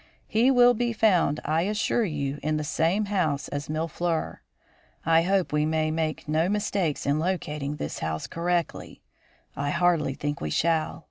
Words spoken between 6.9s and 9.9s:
in locating this house correctly. I